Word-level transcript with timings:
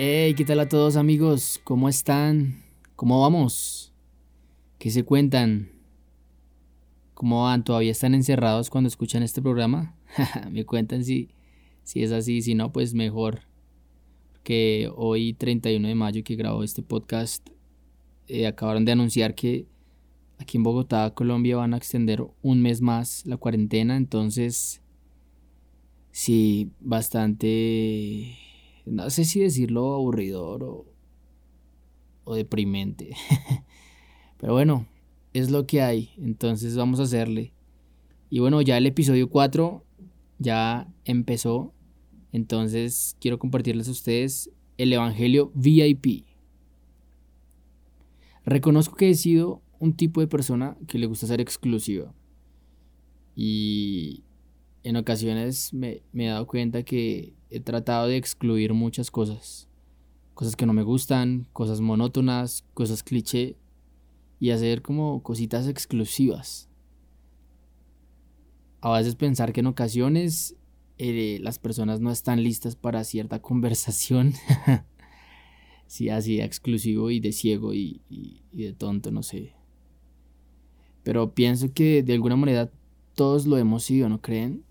Hey, 0.00 0.34
¿qué 0.34 0.44
tal 0.44 0.60
a 0.60 0.68
todos 0.68 0.94
amigos? 0.94 1.60
¿Cómo 1.64 1.88
están? 1.88 2.62
¿Cómo 2.94 3.20
vamos? 3.20 3.92
¿Qué 4.78 4.92
se 4.92 5.02
cuentan? 5.02 5.72
¿Cómo 7.14 7.42
van? 7.42 7.64
¿Todavía 7.64 7.90
están 7.90 8.14
encerrados 8.14 8.70
cuando 8.70 8.86
escuchan 8.86 9.24
este 9.24 9.42
programa? 9.42 9.96
Me 10.52 10.64
cuentan 10.64 11.02
si, 11.02 11.30
si 11.82 12.04
es 12.04 12.12
así, 12.12 12.42
si 12.42 12.54
no, 12.54 12.70
pues 12.70 12.94
mejor. 12.94 13.40
Que 14.44 14.88
hoy, 14.94 15.32
31 15.32 15.88
de 15.88 15.96
mayo, 15.96 16.22
que 16.22 16.36
grabó 16.36 16.62
este 16.62 16.82
podcast, 16.82 17.48
eh, 18.28 18.46
acabaron 18.46 18.84
de 18.84 18.92
anunciar 18.92 19.34
que 19.34 19.66
aquí 20.38 20.58
en 20.58 20.62
Bogotá, 20.62 21.12
Colombia, 21.12 21.56
van 21.56 21.74
a 21.74 21.76
extender 21.76 22.24
un 22.40 22.62
mes 22.62 22.80
más 22.80 23.26
la 23.26 23.36
cuarentena. 23.36 23.96
Entonces, 23.96 24.80
sí, 26.12 26.70
bastante 26.78 28.38
no 28.90 29.10
sé 29.10 29.24
si 29.24 29.40
decirlo 29.40 29.94
aburridor 29.94 30.62
o, 30.64 30.86
o 32.24 32.34
deprimente. 32.34 33.16
Pero 34.38 34.52
bueno, 34.52 34.86
es 35.32 35.50
lo 35.50 35.66
que 35.66 35.82
hay. 35.82 36.10
Entonces 36.18 36.76
vamos 36.76 37.00
a 37.00 37.04
hacerle. 37.04 37.52
Y 38.30 38.40
bueno, 38.40 38.60
ya 38.62 38.76
el 38.76 38.86
episodio 38.86 39.28
4 39.28 39.84
ya 40.38 40.92
empezó. 41.04 41.72
Entonces 42.32 43.16
quiero 43.20 43.38
compartirles 43.38 43.88
a 43.88 43.92
ustedes 43.92 44.50
el 44.76 44.92
Evangelio 44.92 45.50
VIP. 45.54 46.24
Reconozco 48.44 48.96
que 48.96 49.10
he 49.10 49.14
sido 49.14 49.62
un 49.78 49.94
tipo 49.94 50.20
de 50.20 50.26
persona 50.26 50.76
que 50.86 50.98
le 50.98 51.06
gusta 51.06 51.26
ser 51.26 51.40
exclusiva. 51.40 52.14
Y 53.34 54.24
en 54.88 54.96
ocasiones 54.96 55.74
me, 55.74 56.00
me, 56.12 56.24
he 56.24 56.28
dado 56.30 56.46
cuenta 56.46 56.82
que 56.82 57.34
he 57.50 57.60
tratado 57.60 58.06
de 58.06 58.16
excluir 58.16 58.72
muchas 58.72 59.10
cosas. 59.10 59.68
Cosas 60.32 60.56
que 60.56 60.64
no 60.64 60.72
me 60.72 60.82
gustan, 60.82 61.46
cosas 61.52 61.82
monótonas, 61.82 62.64
cosas 62.72 63.02
cliché. 63.02 63.56
Y 64.40 64.48
hacer 64.48 64.80
como 64.80 65.22
cositas 65.22 65.68
exclusivas. 65.68 66.70
A 68.80 68.96
veces 68.96 69.14
pensar 69.14 69.52
que 69.52 69.60
en 69.60 69.66
ocasiones 69.66 70.56
eh, 70.96 71.38
las 71.42 71.58
personas 71.58 72.00
no 72.00 72.10
están 72.10 72.42
listas 72.42 72.74
para 72.74 73.04
cierta 73.04 73.42
conversación. 73.42 74.32
sí, 75.86 76.08
así 76.08 76.40
exclusivo 76.40 77.10
y 77.10 77.20
de 77.20 77.32
ciego 77.32 77.74
y, 77.74 78.00
y, 78.08 78.40
y 78.52 78.62
de 78.62 78.72
tonto, 78.72 79.10
no 79.10 79.22
sé. 79.22 79.52
Pero 81.02 81.34
pienso 81.34 81.74
que 81.74 82.02
de 82.02 82.14
alguna 82.14 82.36
manera 82.36 82.70
todos 83.14 83.44
lo 83.46 83.58
hemos 83.58 83.82
sido, 83.82 84.08
¿no 84.08 84.22
creen? 84.22 84.64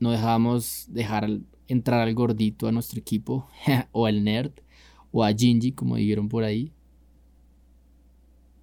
No 0.00 0.10
dejábamos 0.10 0.86
dejar 0.88 1.28
entrar 1.66 2.00
al 2.00 2.14
gordito 2.14 2.66
a 2.66 2.72
nuestro 2.72 2.98
equipo, 2.98 3.48
o 3.92 4.06
al 4.06 4.24
nerd, 4.24 4.52
o 5.12 5.24
a 5.24 5.32
Gingy, 5.32 5.72
como 5.72 5.96
dijeron 5.96 6.28
por 6.28 6.44
ahí. 6.44 6.72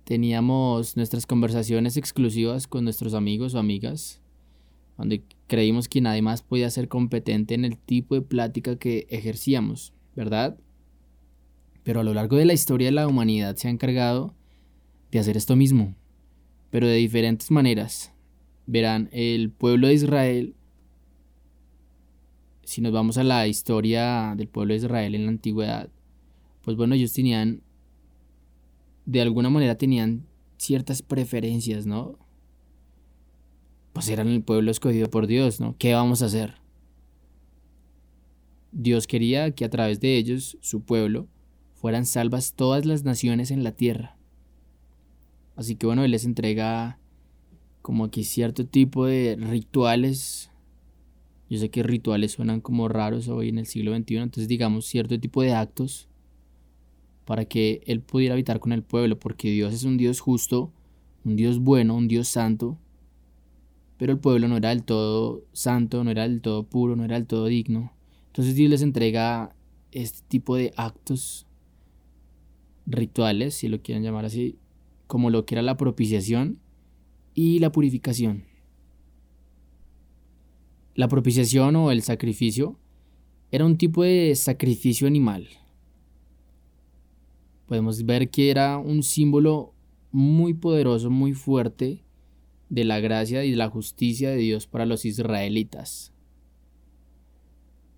Teníamos 0.04 0.96
nuestras 0.96 1.26
conversaciones 1.26 1.98
exclusivas 1.98 2.68
con 2.68 2.84
nuestros 2.84 3.14
amigos 3.14 3.56
o 3.56 3.60
amigas, 3.60 4.22
donde 4.98 5.24
creímos 5.48 5.90
que 5.90 6.02
nadie 6.02 6.22
más 6.22 6.42
podía 6.42 6.70
ser 6.70 6.88
competente 6.88 7.54
en 7.54 7.66
el 7.66 7.78
tipo 7.78 8.16
de 8.16 8.22
plática 8.22 8.78
que 8.78 9.08
ejercíamos, 9.10 9.94
¿verdad? 10.16 10.58
Pero 11.84 12.00
a 12.00 12.04
lo 12.04 12.14
largo 12.14 12.38
de 12.38 12.46
la 12.46 12.54
historia 12.54 12.92
la 12.92 13.08
humanidad 13.08 13.56
se 13.56 13.68
ha 13.68 13.72
encargado 13.72 14.36
de 15.12 15.20
hacer 15.20 15.38
esto 15.38 15.56
mismo, 15.56 15.96
pero 16.70 16.88
de 16.88 16.96
diferentes 16.96 17.52
maneras. 17.52 18.12
Verán, 18.68 19.10
el 19.12 19.52
pueblo 19.52 19.88
de 19.88 19.94
Israel 19.94 20.56
si 22.66 22.82
nos 22.82 22.92
vamos 22.92 23.18
a 23.18 23.24
la 23.24 23.48
historia 23.48 24.34
del 24.36 24.48
pueblo 24.48 24.74
de 24.74 24.80
Israel 24.80 25.16
en 25.16 25.26
la 25.26 25.32
antigüedad, 25.32 25.90
pues 26.64 26.76
bueno, 26.76 26.96
ellos 26.96 27.14
tenían, 27.14 27.62
de 29.06 29.22
alguna 29.22 29.52
manera 29.52 29.78
tenían 29.78 30.26
ciertas 30.58 31.04
preferencias, 31.04 31.86
¿no? 31.86 32.18
Pues 33.94 34.10
eran 34.10 34.28
el 34.28 34.42
pueblo 34.42 34.72
escogido 34.72 35.10
por 35.10 35.28
Dios, 35.28 35.60
¿no? 35.60 35.76
¿Qué 35.78 35.94
vamos 35.94 36.24
a 36.24 36.26
hacer? 36.26 36.56
Dios 38.72 39.06
quería 39.06 39.52
que 39.52 39.64
a 39.64 39.70
través 39.70 40.00
de 40.00 40.18
ellos, 40.18 40.58
su 40.60 40.82
pueblo, 40.82 41.28
fueran 41.76 42.08
salvas 42.08 42.54
todas 42.56 42.86
las 42.86 43.04
naciones 43.04 43.52
en 43.52 43.64
la 43.64 43.74
tierra. 43.74 44.18
Así 45.56 45.76
que 45.76 45.86
bueno, 45.86 46.04
Él 46.04 46.12
les 46.12 46.26
entrega 46.26 47.00
como 47.84 48.10
que 48.10 48.24
cierto 48.24 48.66
tipo 48.66 49.06
de 49.06 49.38
rituales 49.40 50.50
yo 51.50 51.60
sé 51.60 51.70
que 51.70 51.84
rituales 51.84 52.32
suenan 52.32 52.62
como 52.62 52.88
raros 52.88 53.28
hoy 53.28 53.50
en 53.50 53.60
el 53.60 53.66
siglo 53.66 53.96
XXI, 53.96 54.16
entonces 54.18 54.48
digamos 54.48 54.86
cierto 54.86 55.20
tipo 55.20 55.42
de 55.42 55.54
actos 55.54 56.08
para 57.26 57.46
que 57.46 57.82
Él 57.86 58.02
pudiera 58.02 58.34
habitar 58.34 58.60
con 58.60 58.72
el 58.72 58.84
pueblo, 58.84 59.20
porque 59.20 59.52
Dios 59.52 59.74
es 59.74 59.84
un 59.84 59.98
Dios 59.98 60.20
justo, 60.20 60.72
un 61.24 61.36
Dios 61.36 61.60
bueno, 61.60 61.96
un 61.96 62.08
Dios 62.08 62.28
santo, 62.28 62.78
pero 63.98 64.14
el 64.14 64.20
pueblo 64.20 64.48
no 64.48 64.58
era 64.58 64.70
del 64.70 64.84
todo 64.84 65.44
santo, 65.54 66.04
no 66.04 66.12
era 66.12 66.24
del 66.24 66.42
todo 66.42 66.64
puro, 66.64 66.96
no 66.96 67.04
era 67.04 67.16
del 67.16 67.28
todo 67.28 67.46
digno. 67.46 67.94
Entonces 68.28 68.56
Dios 68.56 68.70
les 68.70 68.82
entrega 68.82 69.56
este 69.92 70.22
tipo 70.28 70.56
de 70.56 70.74
actos 70.76 71.48
rituales, 72.86 73.56
si 73.56 73.68
lo 73.68 73.82
quieren 73.82 74.04
llamar 74.04 74.26
así, 74.26 74.58
como 75.08 75.30
lo 75.30 75.46
que 75.46 75.56
era 75.56 75.62
la 75.62 75.78
propiciación 75.78 76.60
y 77.34 77.60
la 77.60 77.72
purificación. 77.72 78.44
La 80.96 81.10
propiciación 81.10 81.76
o 81.76 81.92
el 81.92 82.02
sacrificio 82.04 82.80
era 83.52 83.66
un 83.66 83.78
tipo 83.78 84.04
de 84.04 84.34
sacrificio 84.34 85.08
animal. 85.08 85.50
Podemos 87.66 88.06
ver 88.06 88.30
que 88.30 88.50
era 88.50 88.78
un 88.78 89.04
símbolo 89.04 89.74
muy 90.14 90.54
poderoso, 90.54 91.10
muy 91.10 91.34
fuerte 91.34 92.06
de 92.70 92.86
la 92.86 93.02
gracia 93.02 93.44
y 93.44 93.52
de 93.52 93.58
la 93.58 93.70
justicia 93.70 94.30
de 94.30 94.38
Dios 94.38 94.68
para 94.68 94.86
los 94.86 95.04
israelitas. 95.04 96.14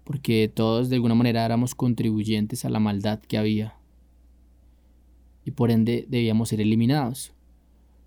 Porque 0.04 0.52
todos 0.52 0.90
de 0.90 0.96
alguna 0.96 1.14
manera 1.14 1.46
éramos 1.46 1.76
contribuyentes 1.76 2.66
a 2.66 2.72
la 2.72 2.80
maldad 2.80 3.20
que 3.20 3.38
había. 3.38 3.78
Y 5.46 5.52
por 5.52 5.70
ende 5.70 6.08
debíamos 6.10 6.50
ser 6.50 6.62
eliminados. 6.62 7.32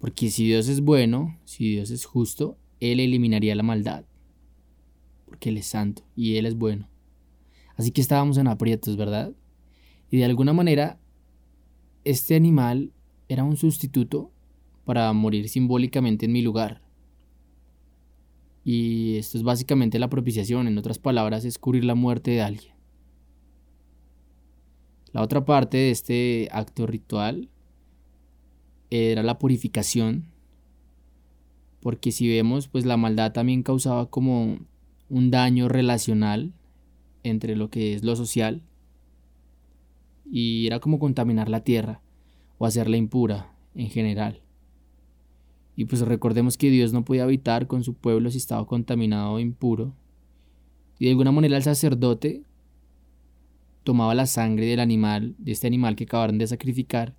Porque 0.00 0.30
si 0.30 0.46
Dios 0.46 0.66
es 0.66 0.80
bueno, 0.80 1.38
si 1.44 1.70
Dios 1.70 1.90
es 1.90 2.06
justo, 2.06 2.58
Él 2.80 2.98
eliminaría 2.98 3.54
la 3.54 3.62
maldad 3.62 4.09
porque 5.30 5.48
Él 5.48 5.58
es 5.58 5.66
santo 5.66 6.02
y 6.16 6.36
Él 6.36 6.44
es 6.44 6.56
bueno. 6.56 6.88
Así 7.76 7.92
que 7.92 8.00
estábamos 8.00 8.36
en 8.36 8.48
aprietos, 8.48 8.96
¿verdad? 8.96 9.32
Y 10.10 10.18
de 10.18 10.24
alguna 10.24 10.52
manera, 10.52 10.98
este 12.04 12.34
animal 12.34 12.92
era 13.28 13.44
un 13.44 13.56
sustituto 13.56 14.32
para 14.84 15.12
morir 15.12 15.48
simbólicamente 15.48 16.26
en 16.26 16.32
mi 16.32 16.42
lugar. 16.42 16.82
Y 18.64 19.18
esto 19.18 19.38
es 19.38 19.44
básicamente 19.44 20.00
la 20.00 20.10
propiciación, 20.10 20.66
en 20.66 20.76
otras 20.76 20.98
palabras, 20.98 21.44
es 21.44 21.58
cubrir 21.58 21.84
la 21.84 21.94
muerte 21.94 22.32
de 22.32 22.42
alguien. 22.42 22.74
La 25.12 25.22
otra 25.22 25.44
parte 25.44 25.76
de 25.76 25.90
este 25.92 26.48
acto 26.50 26.88
ritual 26.88 27.48
era 28.90 29.22
la 29.22 29.38
purificación, 29.38 30.26
porque 31.80 32.10
si 32.10 32.28
vemos, 32.28 32.66
pues 32.66 32.84
la 32.84 32.96
maldad 32.96 33.32
también 33.32 33.62
causaba 33.62 34.10
como 34.10 34.58
un 35.10 35.30
daño 35.30 35.68
relacional 35.68 36.52
entre 37.24 37.56
lo 37.56 37.68
que 37.68 37.94
es 37.94 38.04
lo 38.04 38.16
social 38.16 38.62
y 40.30 40.66
era 40.66 40.78
como 40.78 40.98
contaminar 40.98 41.48
la 41.48 41.64
tierra 41.64 42.00
o 42.58 42.64
hacerla 42.64 42.96
impura 42.96 43.52
en 43.74 43.90
general. 43.90 44.40
Y 45.76 45.86
pues 45.86 46.00
recordemos 46.02 46.56
que 46.56 46.70
Dios 46.70 46.92
no 46.92 47.04
podía 47.04 47.24
habitar 47.24 47.66
con 47.66 47.82
su 47.82 47.94
pueblo 47.94 48.30
si 48.30 48.38
estaba 48.38 48.66
contaminado 48.66 49.32
o 49.32 49.38
impuro. 49.40 49.94
Y 50.98 51.06
de 51.06 51.10
alguna 51.10 51.32
manera 51.32 51.56
el 51.56 51.62
sacerdote 51.62 52.42
tomaba 53.82 54.14
la 54.14 54.26
sangre 54.26 54.66
del 54.66 54.80
animal, 54.80 55.34
de 55.38 55.52
este 55.52 55.66
animal 55.66 55.96
que 55.96 56.04
acabaron 56.04 56.38
de 56.38 56.46
sacrificar, 56.46 57.16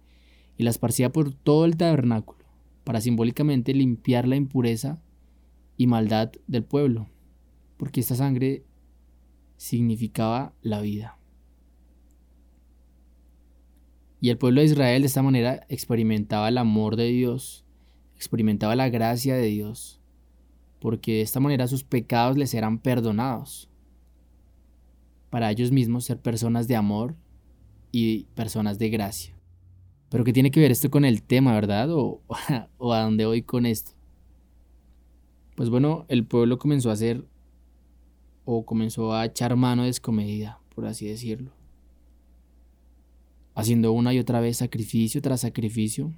y 0.57 0.63
la 0.63 0.69
esparcía 0.69 1.11
por 1.11 1.33
todo 1.33 1.65
el 1.65 1.75
tabernáculo, 1.75 2.45
para 2.83 3.01
simbólicamente 3.01 3.73
limpiar 3.73 4.27
la 4.27 4.35
impureza 4.35 5.01
y 5.75 5.87
maldad 5.87 6.31
del 6.47 6.63
pueblo 6.63 7.07
porque 7.81 8.01
esta 8.01 8.13
sangre 8.13 8.63
significaba 9.57 10.53
la 10.61 10.81
vida. 10.81 11.17
Y 14.19 14.29
el 14.29 14.37
pueblo 14.37 14.61
de 14.61 14.67
Israel 14.67 15.01
de 15.01 15.07
esta 15.07 15.23
manera 15.23 15.65
experimentaba 15.67 16.49
el 16.49 16.59
amor 16.59 16.95
de 16.95 17.05
Dios, 17.05 17.65
experimentaba 18.15 18.75
la 18.75 18.89
gracia 18.89 19.33
de 19.33 19.47
Dios, 19.47 19.99
porque 20.79 21.13
de 21.13 21.21
esta 21.21 21.39
manera 21.39 21.65
sus 21.65 21.83
pecados 21.83 22.37
les 22.37 22.53
eran 22.53 22.77
perdonados. 22.77 23.67
Para 25.31 25.49
ellos 25.49 25.71
mismos 25.71 26.05
ser 26.05 26.19
personas 26.19 26.67
de 26.67 26.75
amor 26.75 27.15
y 27.91 28.25
personas 28.35 28.77
de 28.77 28.91
gracia. 28.91 29.35
Pero 30.09 30.23
¿qué 30.23 30.33
tiene 30.33 30.51
que 30.51 30.59
ver 30.59 30.69
esto 30.69 30.91
con 30.91 31.03
el 31.03 31.23
tema, 31.23 31.55
verdad? 31.55 31.89
¿O, 31.89 32.21
o 32.77 32.93
a 32.93 33.01
dónde 33.01 33.25
voy 33.25 33.41
con 33.41 33.65
esto? 33.65 33.93
Pues 35.55 35.71
bueno, 35.71 36.05
el 36.09 36.27
pueblo 36.27 36.59
comenzó 36.59 36.91
a 36.91 36.95
ser 36.95 37.25
o 38.45 38.65
comenzó 38.65 39.13
a 39.13 39.25
echar 39.25 39.55
mano 39.55 39.83
descomedida. 39.83 40.59
por 40.73 40.85
así 40.85 41.05
decirlo. 41.05 41.51
Haciendo 43.53 43.91
una 43.91 44.13
y 44.13 44.19
otra 44.19 44.39
vez 44.39 44.57
sacrificio 44.57 45.21
tras 45.21 45.41
sacrificio, 45.41 46.13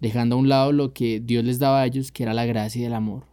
dejando 0.00 0.34
a 0.34 0.38
un 0.38 0.48
lado 0.48 0.72
lo 0.72 0.92
que 0.92 1.20
Dios 1.20 1.44
les 1.44 1.58
daba 1.60 1.80
a 1.80 1.86
ellos, 1.86 2.10
que 2.10 2.24
era 2.24 2.34
la 2.34 2.46
gracia 2.46 2.82
y 2.82 2.84
el 2.84 2.94
amor. 2.94 3.26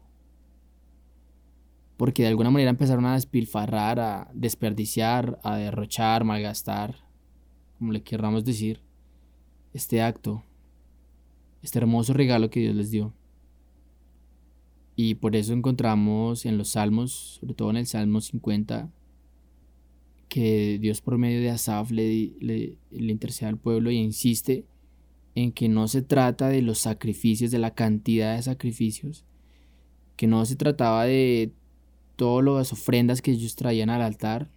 Porque 1.97 2.21
de 2.21 2.29
alguna 2.29 2.51
manera 2.51 2.69
empezaron 2.69 3.05
a 3.05 3.15
despilfarrar, 3.15 3.99
a 3.99 4.29
desperdiciar, 4.33 5.39
a 5.43 5.57
derrochar, 5.57 6.23
malgastar, 6.23 6.95
como 7.79 7.91
le 7.91 8.03
querramos 8.03 8.45
decir, 8.45 8.81
este 9.73 10.01
acto, 10.01 10.43
este 11.63 11.79
hermoso 11.79 12.13
regalo 12.13 12.49
que 12.51 12.59
Dios 12.59 12.75
les 12.75 12.91
dio. 12.91 13.13
Y 14.99 15.13
por 15.13 15.35
eso 15.35 15.53
encontramos 15.53 16.47
en 16.47 16.57
los 16.57 16.69
salmos, 16.69 17.37
sobre 17.39 17.53
todo 17.53 17.69
en 17.69 17.77
el 17.77 17.85
Salmo 17.85 18.19
50, 18.19 18.91
que 20.27 20.79
Dios 20.81 21.01
por 21.01 21.19
medio 21.19 21.39
de 21.39 21.51
Asaf 21.51 21.91
le, 21.91 22.33
le, 22.39 22.77
intercede 22.89 23.47
al 23.47 23.59
pueblo 23.59 23.91
y 23.91 23.97
insiste 23.97 24.65
en 25.35 25.51
que 25.51 25.69
no 25.69 25.87
se 25.87 26.01
trata 26.01 26.49
de 26.49 26.63
los 26.63 26.79
sacrificios, 26.79 27.51
de 27.51 27.59
la 27.59 27.75
cantidad 27.75 28.35
de 28.35 28.41
sacrificios, 28.41 29.23
que 30.15 30.25
no 30.25 30.43
se 30.47 30.55
trataba 30.55 31.05
de 31.05 31.53
todas 32.15 32.43
las 32.43 32.73
ofrendas 32.73 33.21
que 33.21 33.29
ellos 33.29 33.55
traían 33.55 33.91
al 33.91 34.01
altar, 34.01 34.49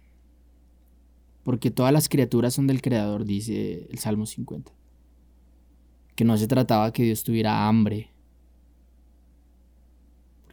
porque 1.43 1.69
todas 1.69 1.93
las 1.93 2.09
criaturas 2.09 2.55
son 2.55 2.65
del 2.65 2.81
Creador, 2.81 3.25
dice 3.25 3.87
el 3.91 3.99
Salmo 3.99 4.25
50. 4.25 4.71
Que 6.15 6.23
no 6.23 6.35
se 6.35 6.47
trataba 6.47 6.91
que 6.91 7.03
Dios 7.03 7.23
tuviera 7.23 7.67
hambre, 7.67 8.10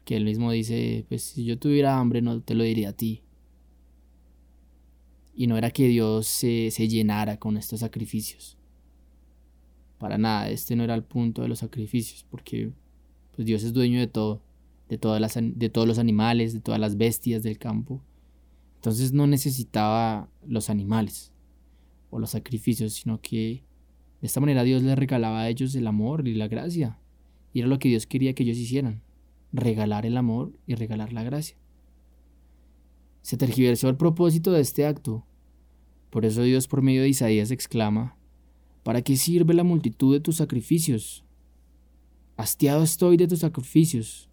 porque 0.08 0.16
él 0.16 0.24
mismo 0.24 0.50
dice, 0.50 1.04
pues 1.10 1.22
si 1.22 1.44
yo 1.44 1.58
tuviera 1.58 1.98
hambre 1.98 2.22
no 2.22 2.40
te 2.40 2.54
lo 2.54 2.64
diría 2.64 2.88
a 2.88 2.92
ti. 2.94 3.24
Y 5.34 5.46
no 5.48 5.58
era 5.58 5.70
que 5.70 5.86
Dios 5.86 6.26
se, 6.26 6.70
se 6.70 6.88
llenara 6.88 7.38
con 7.38 7.58
estos 7.58 7.80
sacrificios 7.80 8.56
para 9.98 10.16
nada, 10.16 10.48
este 10.48 10.76
no 10.76 10.84
era 10.84 10.94
el 10.94 11.02
punto 11.02 11.42
de 11.42 11.48
los 11.48 11.58
sacrificios, 11.58 12.24
porque 12.30 12.70
pues 13.36 13.44
Dios 13.44 13.62
es 13.64 13.74
dueño 13.74 14.00
de 14.00 14.06
todo, 14.06 14.40
de, 14.88 14.96
todas 14.96 15.20
las, 15.20 15.36
de 15.38 15.68
todos 15.68 15.86
los 15.86 15.98
animales, 15.98 16.54
de 16.54 16.60
todas 16.60 16.80
las 16.80 16.96
bestias 16.96 17.42
del 17.42 17.58
campo. 17.58 18.00
Entonces 18.76 19.12
no 19.12 19.26
necesitaba 19.26 20.30
los 20.46 20.70
animales 20.70 21.34
o 22.08 22.18
los 22.18 22.30
sacrificios, 22.30 22.94
sino 22.94 23.20
que 23.20 23.62
de 24.22 24.26
esta 24.26 24.40
manera 24.40 24.62
Dios 24.62 24.82
les 24.82 24.96
regalaba 24.96 25.42
a 25.42 25.50
ellos 25.50 25.74
el 25.74 25.86
amor 25.86 26.26
y 26.26 26.32
la 26.32 26.48
gracia. 26.48 26.98
Y 27.52 27.58
era 27.58 27.68
lo 27.68 27.78
que 27.78 27.90
Dios 27.90 28.06
quería 28.06 28.32
que 28.32 28.44
ellos 28.44 28.56
hicieran, 28.56 29.02
regalar 29.52 30.06
el 30.06 30.16
amor 30.16 30.52
y 30.66 30.74
regalar 30.74 31.12
la 31.12 31.22
gracia. 31.22 31.56
Se 33.22 33.36
tergiversó 33.36 33.88
el 33.88 33.96
propósito 33.96 34.52
de 34.52 34.60
este 34.60 34.86
acto. 34.86 35.24
Por 36.10 36.24
eso 36.24 36.42
Dios 36.42 36.68
por 36.68 36.82
medio 36.82 37.02
de 37.02 37.08
Isaías 37.08 37.50
exclama, 37.50 38.18
¿Para 38.88 39.02
qué 39.02 39.16
sirve 39.16 39.52
la 39.52 39.64
multitud 39.64 40.14
de 40.14 40.20
tus 40.20 40.36
sacrificios? 40.36 41.22
Hastiado 42.38 42.82
estoy 42.82 43.18
de 43.18 43.28
tus 43.28 43.40
sacrificios, 43.40 44.30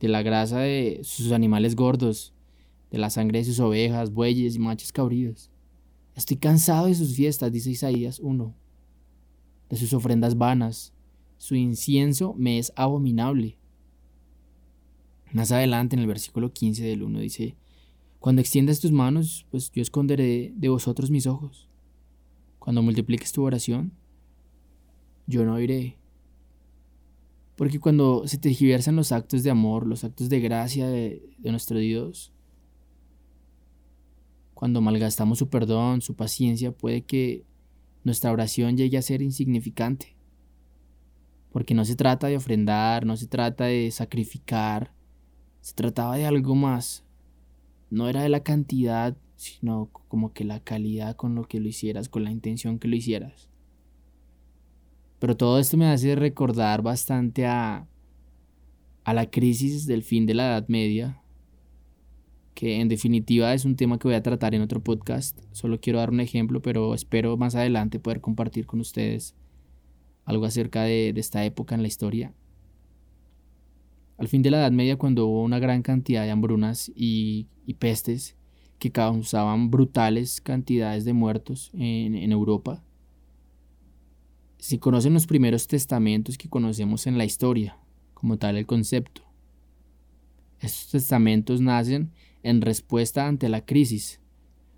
de 0.00 0.08
la 0.08 0.22
grasa 0.22 0.58
de 0.58 0.98
sus 1.04 1.30
animales 1.30 1.76
gordos, 1.76 2.34
de 2.90 2.98
la 2.98 3.10
sangre 3.10 3.38
de 3.38 3.44
sus 3.44 3.60
ovejas, 3.60 4.12
bueyes 4.12 4.56
y 4.56 4.58
machos 4.58 4.90
cabríos. 4.90 5.50
Estoy 6.16 6.38
cansado 6.38 6.86
de 6.86 6.96
sus 6.96 7.14
fiestas, 7.14 7.52
dice 7.52 7.70
Isaías 7.70 8.18
1, 8.18 8.52
de 9.68 9.76
sus 9.76 9.92
ofrendas 9.92 10.36
vanas. 10.36 10.92
Su 11.38 11.54
incienso 11.54 12.34
me 12.36 12.58
es 12.58 12.72
abominable. 12.76 13.56
Más 15.32 15.52
adelante, 15.52 15.94
en 15.94 16.00
el 16.00 16.08
versículo 16.08 16.52
15 16.52 16.82
del 16.82 17.02
1, 17.02 17.20
dice, 17.20 17.56
Cuando 18.18 18.40
extiendas 18.40 18.80
tus 18.80 18.92
manos, 18.92 19.46
pues 19.50 19.70
yo 19.70 19.80
esconderé 19.80 20.52
de 20.54 20.68
vosotros 20.68 21.10
mis 21.10 21.26
ojos. 21.26 21.68
Cuando 22.58 22.82
multipliques 22.82 23.32
tu 23.32 23.44
oración, 23.44 23.92
yo 25.26 25.44
no 25.44 25.60
iré. 25.60 25.96
Porque 27.56 27.78
cuando 27.78 28.26
se 28.26 28.38
tergiversan 28.38 28.96
los 28.96 29.12
actos 29.12 29.42
de 29.42 29.50
amor, 29.50 29.86
los 29.86 30.04
actos 30.04 30.28
de 30.28 30.40
gracia 30.40 30.88
de, 30.88 31.22
de 31.38 31.50
nuestro 31.50 31.78
Dios, 31.78 32.32
cuando 34.54 34.80
malgastamos 34.80 35.38
su 35.38 35.48
perdón, 35.48 36.00
su 36.00 36.14
paciencia, 36.14 36.72
puede 36.72 37.02
que 37.02 37.44
nuestra 38.02 38.32
oración 38.32 38.76
llegue 38.76 38.98
a 38.98 39.02
ser 39.02 39.22
insignificante. 39.22 40.17
Porque 41.52 41.74
no 41.74 41.84
se 41.84 41.96
trata 41.96 42.26
de 42.26 42.36
ofrendar, 42.36 43.06
no 43.06 43.16
se 43.16 43.26
trata 43.26 43.64
de 43.64 43.90
sacrificar, 43.90 44.92
se 45.60 45.74
trataba 45.74 46.16
de 46.16 46.26
algo 46.26 46.54
más. 46.54 47.04
No 47.90 48.08
era 48.08 48.22
de 48.22 48.28
la 48.28 48.42
cantidad 48.42 49.16
sino 49.38 49.88
como 50.08 50.32
que 50.32 50.44
la 50.44 50.58
calidad 50.58 51.14
con 51.14 51.36
lo 51.36 51.44
que 51.44 51.60
lo 51.60 51.68
hicieras, 51.68 52.08
con 52.08 52.24
la 52.24 52.32
intención 52.32 52.80
que 52.80 52.88
lo 52.88 52.96
hicieras. 52.96 53.48
Pero 55.20 55.36
todo 55.36 55.60
esto 55.60 55.76
me 55.76 55.86
hace 55.86 56.16
recordar 56.16 56.82
bastante 56.82 57.46
a, 57.46 57.86
a 59.04 59.14
la 59.14 59.30
crisis 59.30 59.86
del 59.86 60.02
fin 60.02 60.26
de 60.26 60.34
la 60.34 60.48
Edad 60.48 60.68
Media, 60.68 61.22
que 62.54 62.80
en 62.80 62.88
definitiva 62.88 63.54
es 63.54 63.64
un 63.64 63.76
tema 63.76 63.98
que 63.98 64.08
voy 64.08 64.16
a 64.16 64.22
tratar 64.24 64.56
en 64.56 64.62
otro 64.62 64.82
podcast. 64.82 65.38
Solo 65.52 65.80
quiero 65.80 66.00
dar 66.00 66.10
un 66.10 66.20
ejemplo, 66.20 66.60
pero 66.60 66.92
espero 66.92 67.36
más 67.36 67.54
adelante 67.54 68.00
poder 68.00 68.20
compartir 68.20 68.66
con 68.66 68.80
ustedes 68.80 69.36
algo 70.28 70.44
acerca 70.44 70.82
de, 70.82 71.10
esta 71.16 71.44
época 71.44 71.74
en 71.74 71.82
la 71.82 71.88
historia. 71.88 72.32
Al 74.16 74.28
fin 74.28 74.42
de 74.42 74.50
la 74.50 74.58
Edad 74.58 74.72
Media, 74.72 74.96
cuando 74.96 75.26
hubo 75.26 75.42
una 75.42 75.58
gran 75.58 75.82
cantidad 75.82 76.24
de 76.24 76.30
hambrunas 76.30 76.90
y 76.94 77.46
pestes, 77.78 78.38
que 78.78 78.92
causaban 78.92 79.70
brutales 79.70 80.40
cantidades 80.40 81.04
de 81.04 81.12
muertos 81.12 81.70
en, 81.74 82.32
Europa. 82.32 82.82
Se 84.58 84.78
conocen 84.78 85.14
los 85.14 85.26
primeros 85.26 85.66
testamentos 85.66 86.38
que 86.38 86.48
conocemos 86.48 87.06
en 87.06 87.18
la 87.18 87.24
historia, 87.24 87.78
como 88.14 88.38
tal 88.38 88.56
el 88.56 88.66
concepto. 88.66 89.22
Estos 90.60 90.90
testamentos 90.90 91.60
nacen 91.60 92.12
en 92.42 92.60
respuesta 92.60 93.26
ante 93.26 93.48
la 93.48 93.64
crisis, 93.64 94.20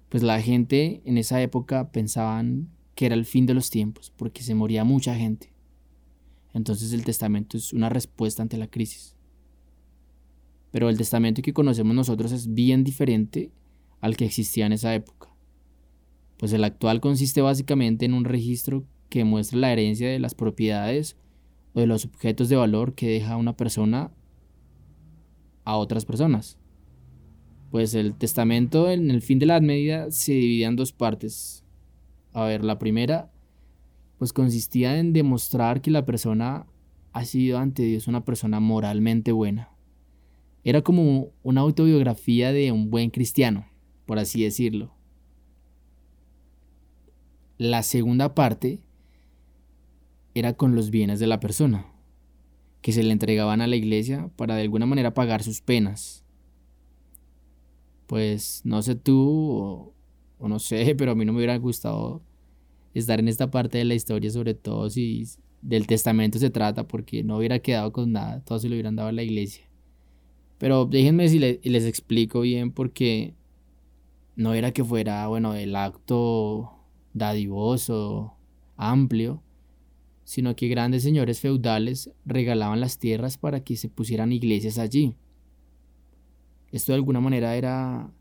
pues 0.08 0.22
la 0.22 0.40
gente 0.40 1.02
en 1.04 1.18
esa 1.18 1.40
época 1.40 1.92
pensaban 1.92 2.68
que 2.94 3.06
era 3.06 3.14
el 3.14 3.24
fin 3.24 3.46
de 3.46 3.54
los 3.54 3.70
tiempos, 3.70 4.12
porque 4.16 4.42
se 4.42 4.54
moría 4.54 4.84
mucha 4.84 5.14
gente. 5.14 5.49
Entonces 6.54 6.92
el 6.92 7.04
testamento 7.04 7.56
es 7.56 7.72
una 7.72 7.88
respuesta 7.88 8.42
ante 8.42 8.56
la 8.56 8.66
crisis. 8.66 9.14
Pero 10.70 10.88
el 10.88 10.96
testamento 10.96 11.42
que 11.42 11.52
conocemos 11.52 11.94
nosotros 11.94 12.32
es 12.32 12.52
bien 12.52 12.84
diferente 12.84 13.50
al 14.00 14.16
que 14.16 14.24
existía 14.24 14.66
en 14.66 14.72
esa 14.72 14.94
época. 14.94 15.28
Pues 16.38 16.52
el 16.52 16.64
actual 16.64 17.00
consiste 17.00 17.42
básicamente 17.42 18.06
en 18.06 18.14
un 18.14 18.24
registro 18.24 18.84
que 19.08 19.24
muestra 19.24 19.58
la 19.58 19.72
herencia 19.72 20.08
de 20.08 20.18
las 20.18 20.34
propiedades 20.34 21.16
o 21.74 21.80
de 21.80 21.86
los 21.86 22.04
objetos 22.04 22.48
de 22.48 22.56
valor 22.56 22.94
que 22.94 23.08
deja 23.08 23.36
una 23.36 23.56
persona 23.56 24.10
a 25.64 25.76
otras 25.76 26.04
personas. 26.04 26.56
Pues 27.70 27.94
el 27.94 28.14
testamento 28.14 28.90
en 28.90 29.10
el 29.10 29.22
fin 29.22 29.38
de 29.38 29.46
la 29.46 29.60
medida 29.60 30.10
se 30.10 30.32
dividía 30.32 30.68
en 30.68 30.76
dos 30.76 30.92
partes. 30.92 31.64
A 32.32 32.44
ver, 32.44 32.64
la 32.64 32.78
primera 32.78 33.30
pues 34.20 34.32
consistía 34.32 35.00
en 35.00 35.12
demostrar 35.12 35.80
que 35.80 35.90
la 35.90 36.06
persona 36.06 36.66
ha 37.12 37.24
sido 37.24 37.58
ante 37.58 37.82
Dios 37.82 38.06
una 38.06 38.24
persona 38.24 38.60
moralmente 38.60 39.32
buena. 39.32 39.70
Era 40.62 40.82
como 40.82 41.32
una 41.42 41.62
autobiografía 41.62 42.52
de 42.52 42.70
un 42.70 42.90
buen 42.90 43.10
cristiano 43.10 43.66
por 44.10 44.18
así 44.18 44.42
decirlo. 44.42 44.92
La 47.58 47.84
segunda 47.84 48.34
parte 48.34 48.80
era 50.34 50.54
con 50.54 50.74
los 50.74 50.90
bienes 50.90 51.20
de 51.20 51.28
la 51.28 51.38
persona, 51.38 51.86
que 52.82 52.90
se 52.90 53.04
le 53.04 53.12
entregaban 53.12 53.60
a 53.60 53.68
la 53.68 53.76
iglesia 53.76 54.28
para 54.34 54.56
de 54.56 54.62
alguna 54.62 54.84
manera 54.84 55.14
pagar 55.14 55.44
sus 55.44 55.60
penas. 55.60 56.24
Pues 58.08 58.62
no 58.64 58.82
sé 58.82 58.96
tú 58.96 59.94
o, 60.40 60.48
no 60.48 60.58
sé, 60.58 60.92
pero 60.98 61.12
a 61.12 61.14
mí 61.14 61.24
no 61.24 61.32
me 61.32 61.38
hubiera 61.38 61.56
gustado 61.58 62.20
estar 62.94 63.20
en 63.20 63.28
esta 63.28 63.50
parte 63.50 63.78
de 63.78 63.84
la 63.84 63.94
historia, 63.94 64.30
sobre 64.30 64.54
todo 64.54 64.90
si 64.90 65.24
del 65.62 65.86
testamento 65.86 66.38
se 66.38 66.50
trata, 66.50 66.86
porque 66.86 67.22
no 67.22 67.36
hubiera 67.36 67.58
quedado 67.58 67.92
con 67.92 68.12
nada, 68.12 68.40
todo 68.44 68.58
se 68.58 68.68
lo 68.68 68.74
hubieran 68.74 68.96
dado 68.96 69.08
a 69.08 69.12
la 69.12 69.22
iglesia. 69.22 69.64
Pero 70.58 70.84
déjenme 70.84 71.28
si 71.28 71.38
les 71.38 71.84
explico 71.84 72.40
bien 72.42 72.72
porque 72.72 73.34
no 74.36 74.54
era 74.54 74.72
que 74.72 74.84
fuera, 74.84 75.26
bueno, 75.26 75.54
el 75.54 75.74
acto 75.76 76.72
dadivoso, 77.14 78.34
amplio, 78.76 79.42
sino 80.24 80.54
que 80.54 80.68
grandes 80.68 81.02
señores 81.02 81.40
feudales 81.40 82.10
regalaban 82.24 82.80
las 82.80 82.98
tierras 82.98 83.36
para 83.36 83.64
que 83.64 83.76
se 83.76 83.88
pusieran 83.88 84.32
iglesias 84.32 84.78
allí. 84.78 85.14
Esto 86.72 86.92
de 86.92 86.96
alguna 86.96 87.20
manera 87.20 87.56
era, 87.56 88.12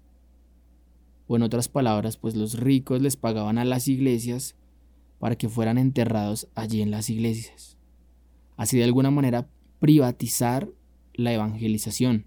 o 1.27 1.35
en 1.35 1.43
otras 1.43 1.69
palabras, 1.69 2.17
pues 2.17 2.35
los 2.35 2.59
ricos 2.59 3.01
les 3.01 3.15
pagaban 3.15 3.57
a 3.57 3.65
las 3.65 3.87
iglesias 3.87 4.55
para 5.19 5.35
que 5.35 5.49
fueran 5.49 5.77
enterrados 5.77 6.47
allí 6.55 6.81
en 6.81 6.91
las 6.91 7.09
iglesias. 7.09 7.77
Así 8.57 8.77
de 8.77 8.83
alguna 8.83 9.11
manera 9.11 9.49
privatizar 9.79 10.69
la 11.13 11.33
evangelización. 11.33 12.25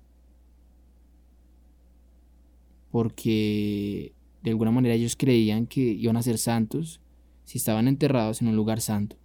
porque 2.93 4.13
de 4.43 4.51
alguna 4.51 4.71
manera 4.71 4.95
ellos 4.95 5.17
creían 5.17 5.67
que 5.67 5.81
iban 5.81 6.17
a 6.17 6.23
ser 6.23 6.39
santos 6.39 7.01
si 7.45 7.59
estaban 7.59 7.89
enterrados 7.89 8.43
en 8.43 8.49
un 8.49 8.55
lugar 8.55 8.81
santo. 8.81 9.17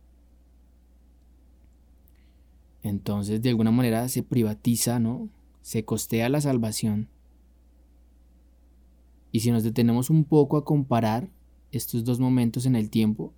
Entonces 2.81 3.41
de 3.41 3.49
alguna 3.49 3.71
manera 3.71 4.07
se 4.07 4.23
privatiza, 4.23 4.99
¿no? 4.99 5.29
Se 5.61 5.83
costea 5.83 6.29
la 6.29 6.39
salvación. 6.39 7.09
Y 9.33 9.41
si 9.41 9.51
nos 9.51 9.63
detenemos 9.63 10.09
un 10.09 10.23
poco 10.23 10.55
a 10.55 10.63
comparar 10.63 11.29
estos 11.71 12.05
dos 12.05 12.21
momentos 12.21 12.65
en 12.65 12.77
el 12.77 12.89
tiempo, 12.89 13.33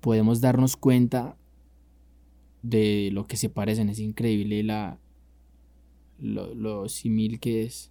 podemos 0.00 0.40
darnos 0.40 0.76
cuenta 0.76 1.36
de 2.62 3.10
lo 3.12 3.26
que 3.26 3.36
se 3.36 3.48
parecen. 3.48 3.88
Es 3.88 3.98
increíble 3.98 4.62
la, 4.62 4.98
lo, 6.18 6.54
lo 6.54 6.88
simil 6.88 7.40
que 7.40 7.64
es. 7.64 7.90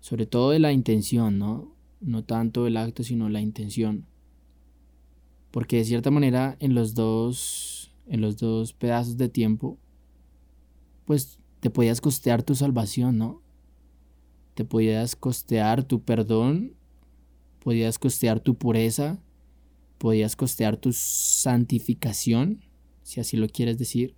Sobre 0.00 0.26
todo 0.26 0.50
de 0.50 0.58
la 0.58 0.72
intención, 0.72 1.38
¿no? 1.38 1.72
No 2.00 2.24
tanto 2.24 2.66
el 2.66 2.76
acto, 2.76 3.02
sino 3.02 3.28
la 3.28 3.40
intención. 3.40 4.06
Porque 5.50 5.78
de 5.78 5.84
cierta 5.84 6.10
manera 6.10 6.56
en 6.60 6.74
los 6.74 6.94
dos, 6.94 7.92
en 8.06 8.20
los 8.20 8.36
dos 8.36 8.72
pedazos 8.72 9.16
de 9.16 9.28
tiempo, 9.28 9.78
pues 11.06 11.38
te 11.60 11.70
podías 11.70 12.00
costear 12.00 12.42
tu 12.42 12.54
salvación, 12.54 13.18
¿no? 13.18 13.40
Te 14.54 14.64
podías 14.64 15.16
costear 15.16 15.84
tu 15.84 16.02
perdón, 16.02 16.74
podías 17.60 17.98
costear 17.98 18.40
tu 18.40 18.54
pureza, 18.56 19.18
podías 19.98 20.36
costear 20.36 20.76
tu 20.76 20.92
santificación, 20.92 22.60
si 23.02 23.20
así 23.20 23.36
lo 23.36 23.48
quieres 23.48 23.78
decir. 23.78 24.14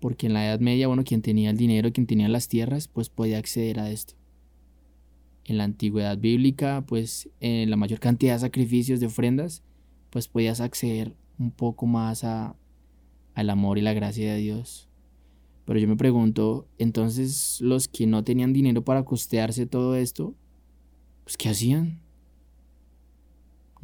Porque 0.00 0.26
en 0.26 0.34
la 0.34 0.46
Edad 0.46 0.60
Media, 0.60 0.88
bueno, 0.88 1.04
quien 1.04 1.22
tenía 1.22 1.50
el 1.50 1.56
dinero, 1.56 1.92
quien 1.92 2.06
tenía 2.06 2.28
las 2.28 2.48
tierras, 2.48 2.88
pues 2.88 3.08
podía 3.08 3.38
acceder 3.38 3.80
a 3.80 3.90
esto. 3.90 4.14
En 5.44 5.58
la 5.58 5.64
antigüedad 5.64 6.18
bíblica, 6.18 6.84
pues 6.86 7.30
en 7.40 7.70
la 7.70 7.76
mayor 7.76 8.00
cantidad 8.00 8.34
de 8.34 8.40
sacrificios, 8.40 9.00
de 9.00 9.06
ofrendas, 9.06 9.62
pues 10.10 10.28
podías 10.28 10.60
acceder 10.60 11.14
un 11.38 11.50
poco 11.50 11.86
más 11.86 12.24
a, 12.24 12.56
al 13.34 13.50
amor 13.50 13.78
y 13.78 13.82
la 13.82 13.92
gracia 13.92 14.32
de 14.32 14.38
Dios. 14.38 14.88
Pero 15.64 15.78
yo 15.78 15.88
me 15.88 15.96
pregunto, 15.96 16.68
entonces 16.78 17.60
los 17.60 17.88
que 17.88 18.06
no 18.06 18.22
tenían 18.22 18.52
dinero 18.52 18.84
para 18.84 19.04
costearse 19.04 19.66
todo 19.66 19.96
esto, 19.96 20.34
pues 21.24 21.36
¿qué 21.36 21.48
hacían? 21.48 22.05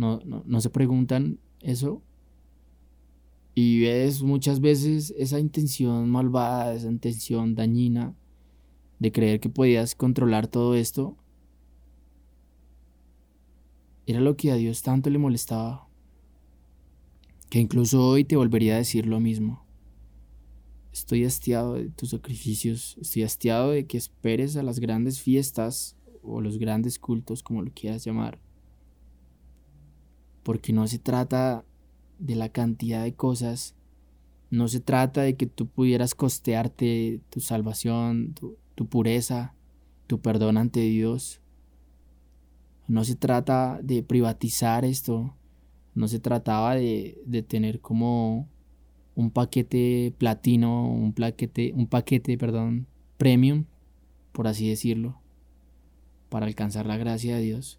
No, 0.02 0.42
no, 0.44 0.60
se 0.60 0.68
preguntan 0.68 1.38
eso. 1.60 2.02
Y 3.54 3.82
ves 3.82 4.20
muchas 4.22 4.60
veces 4.60 5.14
esa 5.16 5.38
intención 5.38 6.10
malvada, 6.10 6.74
esa 6.74 6.88
intención 6.88 7.54
dañina 7.54 8.16
de 8.98 9.12
creer 9.12 9.38
que 9.38 9.48
podías 9.48 9.94
controlar 9.94 10.48
todo 10.48 10.74
esto. 10.74 11.16
Era 14.06 14.18
lo 14.18 14.36
que 14.36 14.50
a 14.50 14.56
Dios 14.56 14.82
tanto 14.82 15.08
le 15.08 15.18
molestaba. 15.18 15.86
Que 17.48 17.60
incluso 17.60 18.04
hoy 18.04 18.24
te 18.24 18.34
volvería 18.34 18.74
a 18.74 18.78
decir 18.78 19.06
lo 19.06 19.20
mismo. 19.20 19.64
Estoy 20.92 21.24
hastiado 21.24 21.74
de 21.74 21.90
tus 21.90 22.10
sacrificios, 22.10 22.96
estoy 23.00 23.22
hastiado 23.22 23.70
de 23.70 23.86
que 23.86 23.98
esperes 23.98 24.56
a 24.56 24.64
las 24.64 24.80
grandes 24.80 25.20
fiestas 25.20 25.96
o 26.24 26.40
los 26.40 26.58
grandes 26.58 26.98
cultos, 26.98 27.44
como 27.44 27.62
lo 27.62 27.70
quieras 27.72 28.04
llamar. 28.04 28.40
Porque 30.42 30.72
no 30.72 30.86
se 30.86 30.98
trata 30.98 31.64
de 32.18 32.36
la 32.36 32.48
cantidad 32.48 33.02
de 33.02 33.14
cosas. 33.14 33.74
No 34.50 34.68
se 34.68 34.80
trata 34.80 35.22
de 35.22 35.36
que 35.36 35.46
tú 35.46 35.66
pudieras 35.66 36.14
costearte 36.14 37.20
tu 37.30 37.40
salvación, 37.40 38.34
tu, 38.34 38.88
pureza, 38.88 39.54
tu 40.06 40.20
perdón 40.20 40.56
ante 40.56 40.80
Dios. 40.80 41.40
No 42.86 43.04
se 43.04 43.16
trata 43.16 43.80
de 43.82 44.02
privatizar 44.02 44.84
esto. 44.84 45.36
No 45.94 46.08
se 46.08 46.20
trataba 46.20 46.74
de, 46.74 47.20
de 47.26 47.42
tener 47.42 47.80
como 47.80 48.48
un 49.14 49.30
paquete 49.30 50.14
platino, 50.16 50.90
un 50.90 51.12
paquete, 51.12 51.72
un 51.74 51.86
paquete, 51.86 52.38
perdón, 52.38 52.86
premium, 53.18 53.66
por 54.32 54.46
así 54.46 54.68
decirlo, 54.68 55.20
para 56.28 56.46
alcanzar 56.46 56.86
la 56.86 56.96
gracia 56.96 57.36
de 57.36 57.42
Dios, 57.42 57.78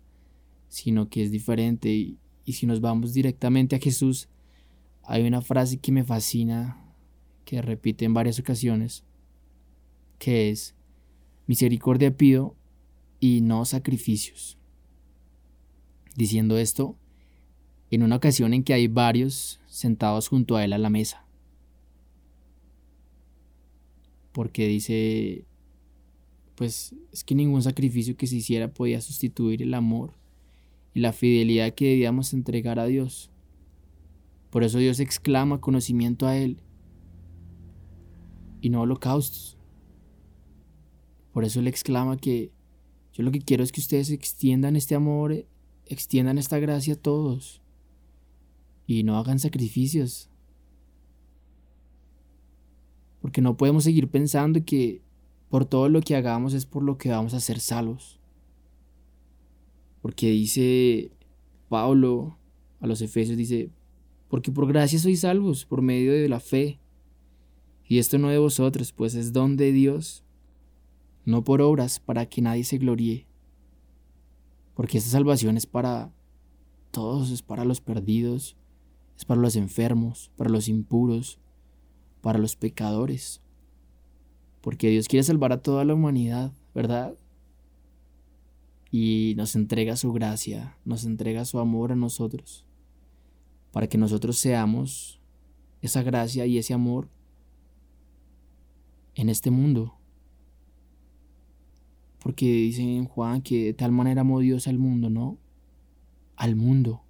sino 0.69 1.09
que 1.09 1.23
es 1.23 1.31
diferente. 1.31 1.89
Y, 1.89 2.19
y 2.45 2.53
si 2.53 2.65
nos 2.65 2.81
vamos 2.81 3.13
directamente 3.13 3.75
a 3.75 3.79
Jesús, 3.79 4.27
hay 5.03 5.25
una 5.25 5.41
frase 5.41 5.77
que 5.77 5.91
me 5.91 6.03
fascina, 6.03 6.77
que 7.45 7.61
repite 7.61 8.05
en 8.05 8.13
varias 8.13 8.39
ocasiones, 8.39 9.03
que 10.19 10.49
es, 10.49 10.75
misericordia 11.47 12.15
pido 12.15 12.55
y 13.19 13.41
no 13.41 13.65
sacrificios. 13.65 14.57
Diciendo 16.15 16.57
esto, 16.57 16.97
en 17.91 18.03
una 18.03 18.15
ocasión 18.15 18.53
en 18.53 18.63
que 18.63 18.73
hay 18.73 18.87
varios 18.87 19.59
sentados 19.67 20.27
junto 20.27 20.55
a 20.55 20.63
él 20.63 20.73
a 20.73 20.77
la 20.77 20.89
mesa. 20.89 21.25
Porque 24.31 24.67
dice, 24.67 25.45
pues 26.55 26.95
es 27.11 27.23
que 27.23 27.35
ningún 27.35 27.61
sacrificio 27.61 28.15
que 28.15 28.27
se 28.27 28.37
hiciera 28.37 28.73
podía 28.73 28.99
sustituir 29.01 29.61
el 29.61 29.73
amor 29.73 30.13
y 30.93 30.99
la 30.99 31.13
fidelidad 31.13 31.73
que 31.73 31.89
debíamos 31.89 32.33
entregar 32.33 32.79
a 32.79 32.85
Dios. 32.85 33.31
Por 34.49 34.63
eso 34.63 34.77
Dios 34.77 34.99
exclama 34.99 35.61
conocimiento 35.61 36.27
a 36.27 36.37
Él 36.37 36.61
y 38.61 38.69
no 38.69 38.81
holocaustos. 38.81 39.57
Por 41.31 41.43
eso 41.43 41.59
Él 41.59 41.67
exclama 41.67 42.17
que 42.17 42.51
yo 43.13 43.23
lo 43.23 43.31
que 43.31 43.41
quiero 43.41 43.63
es 43.63 43.71
que 43.71 43.81
ustedes 43.81 44.11
extiendan 44.11 44.75
este 44.75 44.95
amor, 44.95 45.45
extiendan 45.85 46.37
esta 46.37 46.59
gracia 46.59 46.93
a 46.93 46.97
todos 46.97 47.61
y 48.85 49.03
no 49.03 49.17
hagan 49.17 49.39
sacrificios. 49.39 50.29
Porque 53.21 53.41
no 53.41 53.57
podemos 53.57 53.85
seguir 53.85 54.09
pensando 54.09 54.63
que 54.65 55.01
por 55.49 55.65
todo 55.65 55.89
lo 55.89 56.01
que 56.01 56.15
hagamos 56.15 56.53
es 56.53 56.65
por 56.65 56.83
lo 56.83 56.97
que 56.97 57.09
vamos 57.09 57.33
a 57.33 57.39
ser 57.39 57.59
salvos. 57.59 58.19
Porque 60.03 60.29
dice 60.31 61.11
Pablo 61.69 62.37
a 62.81 62.87
los 62.87 63.01
Efesios, 63.01 63.37
dice, 63.37 63.69
porque 64.27 64.51
por 64.51 64.67
gracia 64.67 64.99
sois 64.99 65.21
salvos 65.21 65.63
por 65.63 65.81
medio 65.81 66.11
de 66.11 66.27
la 66.27 66.41
fe. 66.41 66.81
Y 67.87 67.99
esto 67.99 68.17
no 68.17 68.27
de 68.27 68.37
vosotros, 68.37 68.91
pues 68.91 69.15
es 69.15 69.31
don 69.31 69.55
de 69.55 69.71
Dios, 69.71 70.25
no 71.23 71.45
por 71.45 71.61
obras, 71.61 72.01
para 72.01 72.25
que 72.25 72.41
nadie 72.41 72.65
se 72.65 72.79
gloríe. 72.79 73.27
Porque 74.75 74.97
esta 74.97 75.09
salvación 75.09 75.55
es 75.55 75.65
para 75.65 76.11
todos, 76.91 77.31
es 77.31 77.41
para 77.41 77.63
los 77.63 77.79
perdidos, 77.79 78.57
es 79.15 79.23
para 79.23 79.39
los 79.39 79.55
enfermos, 79.55 80.31
para 80.35 80.49
los 80.49 80.67
impuros, 80.67 81.39
para 82.19 82.39
los 82.39 82.57
pecadores. 82.57 83.41
Porque 84.59 84.89
Dios 84.89 85.07
quiere 85.07 85.23
salvar 85.23 85.53
a 85.53 85.61
toda 85.61 85.85
la 85.85 85.93
humanidad, 85.93 86.51
¿verdad? 86.75 87.15
Y 88.95 89.33
nos 89.37 89.55
entrega 89.55 89.95
su 89.95 90.13
gracia, 90.13 90.77
nos 90.85 91.03
entrega 91.03 91.45
su 91.45 91.57
amor 91.57 91.91
a 91.91 91.95
nosotros 91.95 92.63
para 93.73 93.87
que 93.87 93.97
nosotros 93.97 94.37
seamos 94.37 95.19
esa 95.81 96.03
gracia 96.03 96.45
y 96.45 96.59
ese 96.59 96.75
amor 96.75 97.09
en 99.15 99.29
este 99.29 99.49
mundo. 99.49 99.95
Porque 102.19 102.45
dice 102.45 102.83
en 102.83 103.05
Juan 103.05 103.41
que 103.41 103.65
de 103.65 103.73
tal 103.73 103.91
manera 103.91 104.21
amó 104.21 104.39
Dios 104.41 104.67
al 104.67 104.77
mundo, 104.77 105.09
¿no? 105.09 105.39
Al 106.35 106.55
mundo. 106.55 107.01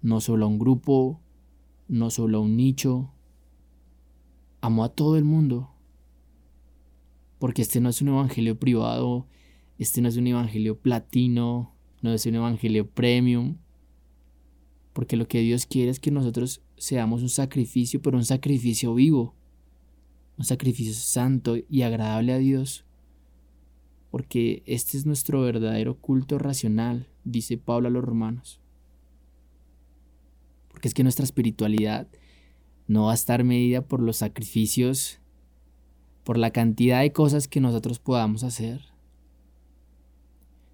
No 0.00 0.20
solo 0.20 0.44
a 0.44 0.48
un 0.48 0.60
grupo, 0.60 1.20
no 1.88 2.08
solo 2.10 2.38
a 2.38 2.40
un 2.40 2.56
nicho. 2.56 3.10
Amó 4.60 4.84
a 4.84 4.90
todo 4.90 5.16
el 5.16 5.24
mundo. 5.24 5.70
Porque 7.40 7.62
este 7.62 7.80
no 7.80 7.88
es 7.88 8.00
un 8.00 8.08
evangelio 8.08 8.60
privado, 8.60 9.26
este 9.78 10.00
no 10.00 10.08
es 10.08 10.16
un 10.16 10.26
evangelio 10.26 10.78
platino, 10.78 11.74
no 12.02 12.12
es 12.12 12.26
un 12.26 12.36
evangelio 12.36 12.88
premium, 12.88 13.56
porque 14.92 15.16
lo 15.16 15.26
que 15.26 15.40
Dios 15.40 15.66
quiere 15.66 15.90
es 15.90 15.98
que 15.98 16.12
nosotros 16.12 16.62
seamos 16.76 17.22
un 17.22 17.28
sacrificio, 17.28 18.00
pero 18.00 18.16
un 18.16 18.24
sacrificio 18.24 18.94
vivo, 18.94 19.34
un 20.38 20.44
sacrificio 20.44 20.94
santo 20.94 21.56
y 21.68 21.82
agradable 21.82 22.32
a 22.32 22.38
Dios. 22.38 22.84
Porque 24.10 24.62
este 24.66 24.96
es 24.96 25.04
nuestro 25.04 25.40
verdadero 25.42 25.98
culto 25.98 26.38
racional, 26.38 27.08
dice 27.24 27.58
Pablo 27.58 27.88
a 27.88 27.90
los 27.90 28.04
romanos. 28.04 28.60
Porque 30.68 30.86
es 30.86 30.94
que 30.94 31.02
nuestra 31.02 31.24
espiritualidad 31.24 32.06
no 32.86 33.06
va 33.06 33.12
a 33.12 33.16
estar 33.16 33.42
medida 33.42 33.82
por 33.82 34.00
los 34.00 34.18
sacrificios, 34.18 35.18
por 36.22 36.38
la 36.38 36.52
cantidad 36.52 37.00
de 37.00 37.12
cosas 37.12 37.48
que 37.48 37.60
nosotros 37.60 37.98
podamos 37.98 38.44
hacer, 38.44 38.93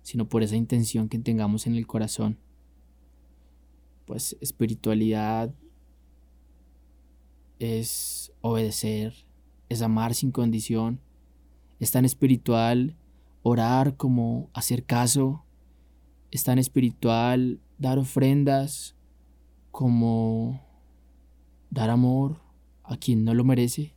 sino 0.02 0.28
por 0.28 0.42
esa 0.42 0.56
intención 0.56 1.08
que 1.08 1.18
tengamos 1.18 1.66
en 1.66 1.74
el 1.74 1.86
corazón 1.86 2.38
pues 4.10 4.36
espiritualidad 4.40 5.54
es 7.60 8.32
obedecer, 8.40 9.14
es 9.68 9.82
amar 9.82 10.16
sin 10.16 10.32
condición, 10.32 10.98
Es 11.78 11.92
tan 11.92 12.04
espiritual 12.04 12.96
orar 13.44 13.96
como 13.96 14.50
hacer 14.52 14.84
caso. 14.84 15.44
Es 16.32 16.42
tan 16.42 16.58
espiritual 16.58 17.60
dar 17.78 18.00
ofrendas 18.00 18.96
como 19.70 20.60
dar 21.70 21.88
amor 21.88 22.40
a 22.82 22.96
quien 22.96 23.24
no 23.24 23.32
lo 23.32 23.44
merece. 23.44 23.94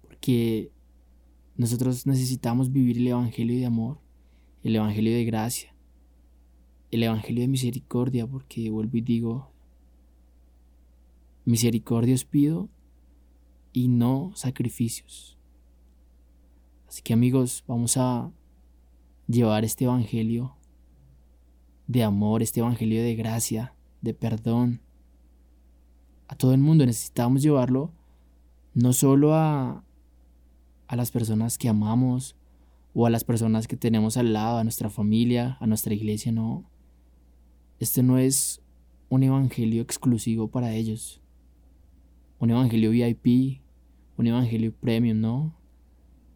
Porque 0.00 0.72
nosotros 1.60 2.06
necesitamos 2.06 2.72
vivir 2.72 2.96
el 2.96 3.08
Evangelio 3.08 3.58
de 3.58 3.66
amor, 3.66 4.00
el 4.62 4.76
Evangelio 4.76 5.14
de 5.14 5.26
gracia, 5.26 5.74
el 6.90 7.02
Evangelio 7.02 7.42
de 7.42 7.48
misericordia, 7.48 8.26
porque 8.26 8.70
vuelvo 8.70 8.96
y 8.96 9.02
digo, 9.02 9.52
misericordia 11.44 12.14
os 12.14 12.24
pido 12.24 12.70
y 13.74 13.88
no 13.88 14.32
sacrificios. 14.36 15.36
Así 16.88 17.02
que 17.02 17.12
amigos, 17.12 17.62
vamos 17.66 17.98
a 17.98 18.32
llevar 19.28 19.62
este 19.62 19.84
Evangelio 19.84 20.56
de 21.88 22.04
amor, 22.04 22.42
este 22.42 22.60
Evangelio 22.60 23.02
de 23.02 23.16
gracia, 23.16 23.74
de 24.00 24.14
perdón, 24.14 24.80
a 26.26 26.36
todo 26.36 26.54
el 26.54 26.60
mundo. 26.60 26.86
Necesitamos 26.86 27.42
llevarlo 27.42 27.92
no 28.72 28.94
solo 28.94 29.34
a, 29.34 29.84
a 30.90 30.96
las 30.96 31.12
personas 31.12 31.56
que 31.56 31.68
amamos 31.68 32.34
o 32.94 33.06
a 33.06 33.10
las 33.10 33.22
personas 33.22 33.68
que 33.68 33.76
tenemos 33.76 34.16
al 34.16 34.32
lado, 34.32 34.58
a 34.58 34.64
nuestra 34.64 34.90
familia, 34.90 35.56
a 35.60 35.68
nuestra 35.68 35.94
iglesia, 35.94 36.32
no. 36.32 36.68
Este 37.78 38.02
no 38.02 38.18
es 38.18 38.60
un 39.08 39.22
evangelio 39.22 39.82
exclusivo 39.82 40.48
para 40.48 40.74
ellos. 40.74 41.22
Un 42.40 42.50
evangelio 42.50 42.90
VIP, 42.90 43.62
un 44.16 44.26
evangelio 44.26 44.74
premium, 44.74 45.20
no. 45.20 45.56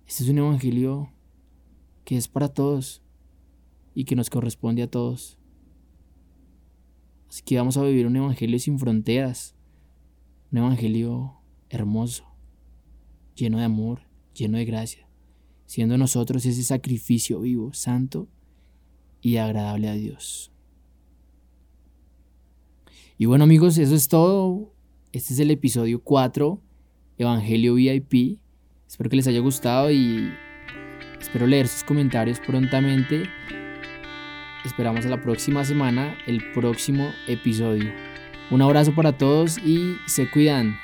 Este 0.07 0.23
es 0.23 0.29
un 0.29 0.39
evangelio 0.39 1.13
que 2.05 2.17
es 2.17 2.29
para 2.29 2.47
todos 2.47 3.03
y 3.93 4.05
que 4.05 4.15
nos 4.15 4.31
corresponde 4.31 4.85
a 4.85 4.91
todos. 4.91 5.37
Así 7.29 7.43
que 7.43 7.57
vamos 7.57 7.77
a 7.77 7.83
vivir 7.83 8.07
un 8.07 8.15
evangelio 8.15 8.61
sin 8.61 8.79
fronteras, 8.79 9.57
un 10.53 10.59
evangelio 10.59 11.41
hermoso, 11.71 12.25
lleno 13.35 13.59
de 13.59 13.65
amor, 13.65 14.14
lleno 14.35 14.59
de 14.59 14.65
gracia, 14.65 15.09
siendo 15.67 15.97
nosotros 15.97 16.45
ese 16.45 16.63
sacrificio 16.63 17.41
vivo, 17.41 17.73
santo 17.73 18.29
y 19.21 19.37
agradable 19.37 19.89
a 19.89 19.95
Dios. 19.95 20.51
Y 23.17 23.27
bueno 23.27 23.45
amigos, 23.45 23.79
eso 23.79 23.95
es 23.95 24.09
todo. 24.09 24.73
Este 25.13 25.33
es 25.33 25.39
el 25.39 25.51
episodio 25.51 26.03
4, 26.03 26.61
Evangelio 27.19 27.75
VIP. 27.75 28.39
Espero 28.89 29.09
que 29.09 29.17
les 29.17 29.29
haya 29.29 29.41
gustado 29.41 29.91
y 29.91 30.33
espero 31.21 31.47
leer 31.47 31.69
sus 31.69 31.85
comentarios 31.85 32.41
prontamente. 32.41 33.23
Esperamos 34.65 35.07
a 35.07 35.11
la 35.11 35.23
próxima 35.23 35.65
semana, 35.65 36.19
el 36.27 36.53
próximo 36.53 37.11
episodio. 37.29 37.93
Un 38.51 38.63
abrazo 38.63 38.95
para 38.95 39.17
todos 39.17 39.59
y 39.59 39.97
se 40.07 40.29
cuidan. 40.31 40.84